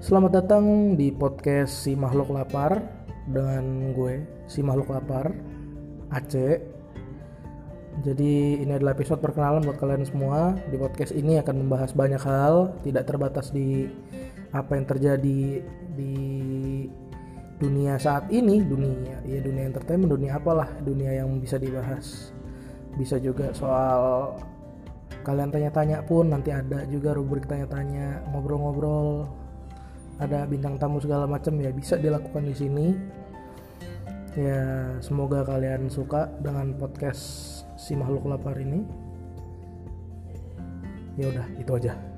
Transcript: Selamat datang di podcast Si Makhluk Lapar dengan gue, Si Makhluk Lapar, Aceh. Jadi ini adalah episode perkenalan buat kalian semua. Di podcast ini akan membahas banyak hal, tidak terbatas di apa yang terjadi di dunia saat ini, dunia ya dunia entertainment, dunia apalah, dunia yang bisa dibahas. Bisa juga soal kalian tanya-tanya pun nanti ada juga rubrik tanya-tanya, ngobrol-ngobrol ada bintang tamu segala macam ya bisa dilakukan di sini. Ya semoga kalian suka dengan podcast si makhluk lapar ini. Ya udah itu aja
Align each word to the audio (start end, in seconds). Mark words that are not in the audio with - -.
Selamat 0.00 0.32
datang 0.32 0.96
di 0.96 1.12
podcast 1.12 1.84
Si 1.84 1.92
Makhluk 1.92 2.32
Lapar 2.32 2.80
dengan 3.28 3.92
gue, 3.92 4.24
Si 4.48 4.64
Makhluk 4.64 4.96
Lapar, 4.96 5.28
Aceh. 6.08 6.56
Jadi 8.00 8.64
ini 8.64 8.72
adalah 8.72 8.96
episode 8.96 9.20
perkenalan 9.20 9.60
buat 9.60 9.76
kalian 9.76 10.08
semua. 10.08 10.56
Di 10.72 10.80
podcast 10.80 11.12
ini 11.12 11.36
akan 11.36 11.52
membahas 11.52 11.92
banyak 11.92 12.16
hal, 12.16 12.80
tidak 12.80 13.12
terbatas 13.12 13.52
di 13.52 13.92
apa 14.56 14.80
yang 14.80 14.88
terjadi 14.88 15.60
di 15.92 16.16
dunia 17.60 18.00
saat 18.00 18.32
ini, 18.32 18.64
dunia 18.64 19.20
ya 19.28 19.44
dunia 19.44 19.68
entertainment, 19.68 20.16
dunia 20.16 20.40
apalah, 20.40 20.80
dunia 20.80 21.12
yang 21.12 21.28
bisa 21.44 21.60
dibahas. 21.60 22.32
Bisa 22.96 23.20
juga 23.20 23.52
soal 23.52 24.32
kalian 25.28 25.52
tanya-tanya 25.52 26.08
pun 26.08 26.32
nanti 26.32 26.56
ada 26.56 26.88
juga 26.88 27.12
rubrik 27.12 27.44
tanya-tanya, 27.44 28.24
ngobrol-ngobrol 28.32 29.28
ada 30.20 30.44
bintang 30.44 30.76
tamu 30.76 31.00
segala 31.00 31.24
macam 31.24 31.56
ya 31.56 31.72
bisa 31.72 31.96
dilakukan 31.96 32.44
di 32.44 32.54
sini. 32.54 32.86
Ya 34.38 34.94
semoga 35.02 35.42
kalian 35.42 35.90
suka 35.90 36.30
dengan 36.38 36.76
podcast 36.76 37.22
si 37.74 37.96
makhluk 37.98 38.28
lapar 38.28 38.54
ini. 38.60 38.84
Ya 41.18 41.32
udah 41.32 41.46
itu 41.58 41.72
aja 41.74 42.09